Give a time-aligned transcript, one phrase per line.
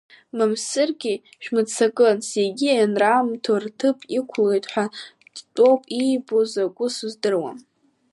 [0.37, 1.13] Мамсыргьы
[1.43, 4.85] шәмыццакын, зегьы ианраамҭоу рҭыԥ иқәлоит ҳәа
[5.35, 7.57] дтәоуп, иибо закәу сыздыруам.